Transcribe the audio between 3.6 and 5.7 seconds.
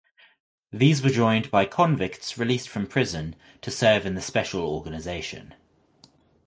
to serve in the Special Organization.